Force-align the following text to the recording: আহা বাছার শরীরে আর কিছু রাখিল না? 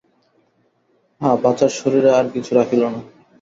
আহা 1.21 1.35
বাছার 1.43 1.71
শরীরে 1.79 2.09
আর 2.19 2.25
কিছু 2.33 2.51
রাখিল 2.55 2.81
না? 2.85 2.99